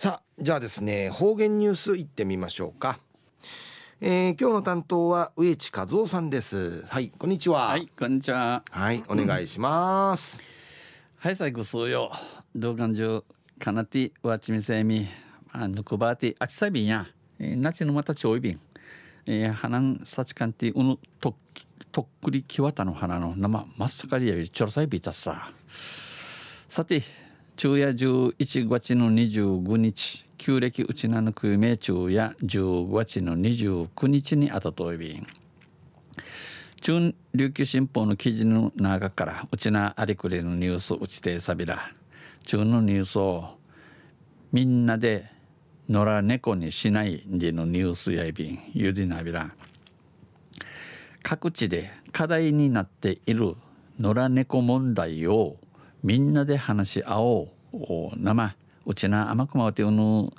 [0.00, 3.00] さあじゃあですね方言ニュースいってみましょうか。
[4.00, 6.84] えー、今日の担当は植地和夫さんです。
[6.86, 7.66] はいこんにちは。
[7.66, 8.62] はいこんにちは。
[8.70, 10.40] はいお願いします、
[11.20, 12.12] うん、はい最後そうよ。
[12.54, 13.24] 動画上
[13.58, 15.08] かなてわちみせみ。
[15.50, 17.08] あぬくばてあちさびんや。
[17.40, 18.60] なちのまたちょいびん。
[19.26, 21.34] えー、花んさちかんてうぬとっ
[21.90, 25.50] とっくりきわたの花の生真っ盛りやりちょろさいびたさ。
[26.68, 27.02] さて
[27.60, 35.26] 昼夜11月の25日旧暦うちなぬくめ昼夜15月の29日にあたといびん
[36.80, 41.80] 中琉球新報の記事の中からうちなありくれのニュースうちてさびら。
[42.46, 43.58] 中のニュースを
[44.52, 45.28] みんなで
[45.88, 49.50] 野良猫にしないでのニュースやいびんゆでなびら。
[51.24, 53.56] 各地で課題になっている
[53.98, 55.56] 野良猫問題を
[56.04, 57.57] みんなで話し合おう。
[58.16, 58.54] 生
[58.86, 60.30] うちな甘くまてうぬ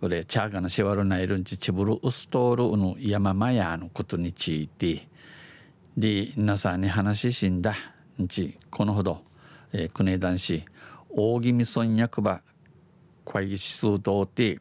[0.00, 5.06] うれチャーガなしわるないるんちちぶるうすとるうぬ山まやのことについて
[5.96, 7.74] で皆さんに話ししんだ
[8.18, 9.22] んちこのほど、
[9.72, 10.64] えー、国男子
[11.10, 12.40] 大宜味村役場
[13.26, 14.58] 会議室堂で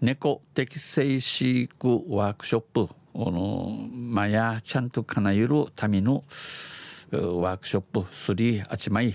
[0.00, 6.24] 猫適正飼育ワークショップこのまやちゃんとかなゆるための
[7.10, 9.14] ワークショップ3あちまい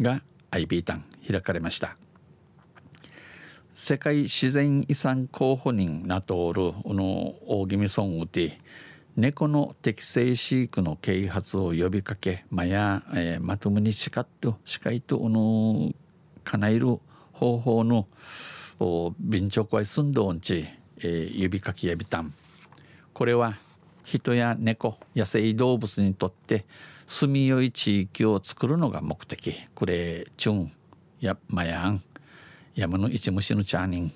[0.00, 1.96] が IB タン開かれました。
[3.74, 8.58] 世界自然遺産候補人なとおるこの大宜味村うて
[9.16, 15.92] 猫の適正飼育の啓発を呼びかけまや、えー、まともにしかっとしかいとこの
[16.42, 16.98] かなえる
[17.32, 18.08] 方法の
[19.20, 20.66] 便直会寸胴んち、
[20.98, 22.32] えー、指かきやびたん。
[23.12, 23.56] これは
[24.04, 26.64] 人や猫野生動物にとって
[27.06, 29.54] 住みよい地域を作るのが目的。
[29.74, 30.70] これチュン。
[31.20, 32.00] やマヤン
[32.74, 34.12] 山の一虫のチャーニン、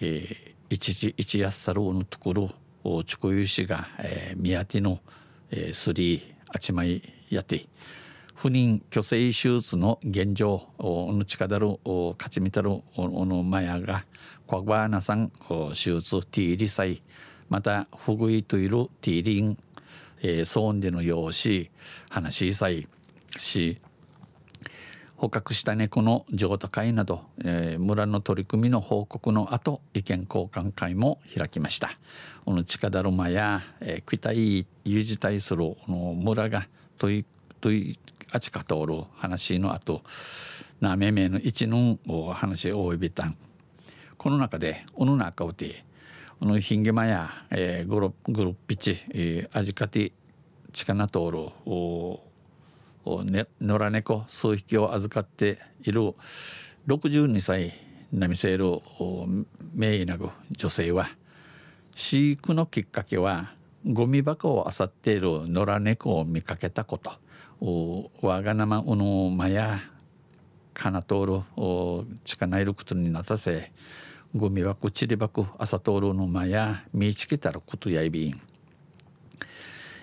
[0.00, 2.50] えー、一時一やっさるのところ
[2.84, 5.00] をチュコユシが、えー、宮手の、
[5.50, 7.66] えー、スリーあちまいやて
[8.34, 14.04] 不妊去勢手術の現状の力だる勝ちみたるおのマヤが
[14.46, 15.30] コバーナさん
[15.70, 17.02] 手術ティーリサイ
[17.48, 19.58] またフグイといるティーリン
[20.22, 21.70] えー、騒音での用紙
[22.10, 22.88] 話しさい
[23.36, 23.78] し
[25.18, 31.98] 捕獲した猫の譲渡会など、えー、村の取り組みの報告の後意見交換会も開きました。
[32.44, 36.68] この近だるまや、えー、期待有事対するこの村が
[36.98, 37.24] とい
[37.60, 37.98] とい
[38.30, 40.04] あちか通る話の後
[40.80, 41.98] なめめの一の
[42.32, 43.26] 話をおいびた。
[43.26, 43.36] ん
[44.16, 45.84] この中でおの中をて
[46.38, 50.12] このヒンゲマや、えー、グログルピチ、えー、アジカティ
[50.72, 52.27] チカナトールおお、
[53.60, 56.14] 野良猫数匹を預かっている
[56.86, 57.72] 62歳
[58.12, 58.82] ナミセール
[59.74, 61.08] 名医なぐ女性は
[61.94, 63.52] 飼育のきっかけは
[63.86, 67.12] ゴミ箱を漁っている野良猫を見かけたこと。
[68.22, 69.80] わがなまうのまや
[70.72, 71.26] かなとお
[72.06, 73.72] る近ないることになったせ
[74.36, 78.40] ゴミ箱ちり箱朝通るのまや見つけたらことやいびん。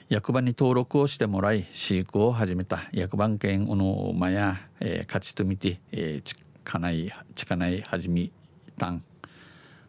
[0.08, 2.90] 役場に登録をしてもらい飼育を始めた。
[2.92, 8.30] 役番犬のまや、えー、勝ちと見て、えー、ちかないちかない始め
[8.78, 9.04] たん。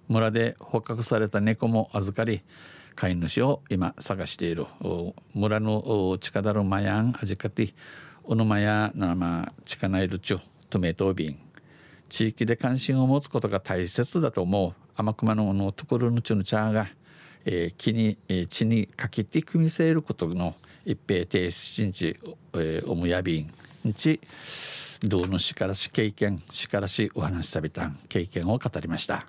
[0.08, 2.40] 村で捕獲された猫も預かり
[2.94, 4.66] 飼い主を今探している。
[5.34, 7.74] 村の近だるまやんあじかて
[8.24, 10.38] おのまやなまちかないるちゅ
[10.70, 11.38] とめとびん
[12.08, 14.74] 地域で関心を持つことが大切だと思う。
[14.96, 16.88] 天熊ののところのちゅの茶が、
[17.46, 22.16] えー、木に、えー、地にかけて組みせることの一平定七日、
[22.54, 24.20] えー、おむやびんち
[25.02, 29.26] 道のしからし経験しからしお話しさびたん経験を語りました。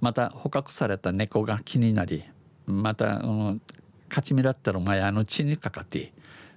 [0.00, 2.24] また捕獲された猫が気になり
[2.66, 3.62] また、うん、
[4.08, 6.12] 勝ち目だったら前あの地にかかって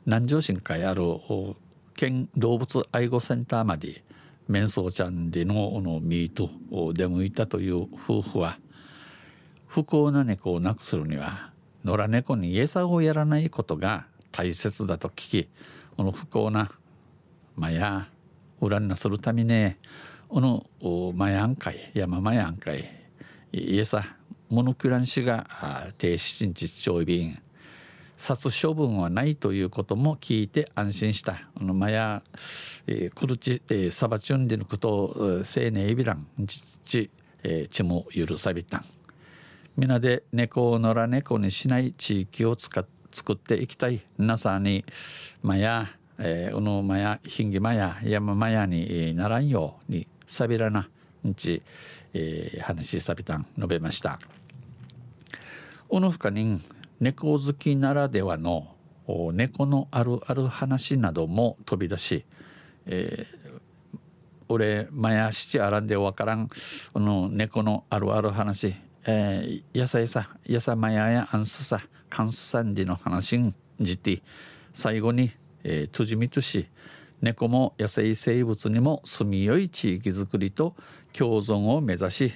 [0.06, 1.04] 南城市にかある
[1.94, 4.04] 県動物愛護センターまで
[4.48, 8.58] メンソーちゃんでののミートを出向いたという夫婦は
[9.70, 11.52] 不幸な猫をなくするには
[11.86, 15.50] 野良猫に餌をやらないことが大切だと聞き
[15.96, 16.68] この不幸な
[17.56, 18.10] マヤ
[18.60, 19.76] 裏なするために
[20.28, 20.66] この
[21.16, 22.90] マヤン会山マヤン会
[23.54, 24.04] 餌
[24.50, 25.46] モノキュラン氏が
[26.00, 27.38] 停止日長便
[28.18, 31.48] 殺処分はないということも聞いて安心した。
[31.58, 32.22] このマヤ、
[32.86, 37.10] えー、クルチ、えー、サバチュンディのことを青年エビラン、ちち、
[37.44, 38.99] えー、ちも許さびたん。
[39.80, 44.02] 皆で猫を野良猫にしない地域を使っ作っていきたい。
[44.18, 44.84] 皆さんに、
[45.42, 45.88] マヤ、
[46.18, 50.90] えー、うのマヤ、ヒンギマヤ、山マヤにならんように、さびらな、
[51.24, 51.62] 日、
[52.14, 54.20] えー、話さびたん述べました
[55.88, 56.60] おのふかに
[57.00, 58.76] 猫好きならではの
[59.34, 62.26] 猫のあるある話なども飛び出し、
[62.86, 63.60] えー、
[64.50, 66.50] 俺マヤ七あらんでわからん
[66.94, 68.76] この猫のあるある話、
[69.06, 74.22] えー、野菜さ野菜マヤやアンスさカンスサンディの話にじて
[74.74, 75.32] 最後に、
[75.64, 76.68] えー、とじみとし
[77.22, 80.76] 猫も野生生物にも住みよい地域づくりと
[81.14, 82.34] 共存を目指し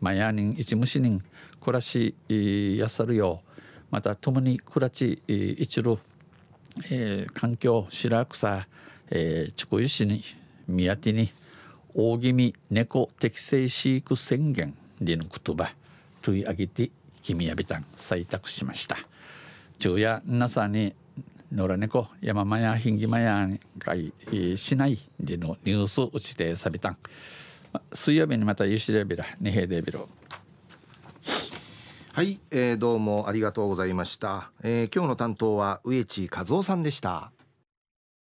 [0.00, 1.22] マヤ人一虫人
[1.60, 3.50] 暮らしやさるよう
[3.90, 5.98] また共に暮らち一路、
[6.90, 8.66] えー、環境白草、
[9.10, 10.22] えー、チコユシに
[10.66, 11.30] 宮手に
[11.94, 15.72] 大気味猫適正飼育宣言での言葉。
[16.24, 16.90] 問い上げて
[17.22, 18.96] 君やびたん採択しました
[19.78, 20.94] 昼夜なさに
[21.52, 24.12] 野良猫山間やひんぎまやにかい
[24.56, 26.96] しないでのニュースを打ちてさびたん
[27.92, 30.08] 水曜日にまたゆしレビラ二平デビロ
[32.12, 37.33] はい、えー、どうもありがとうございました、えー、今日の担当は植地和夫さんでした。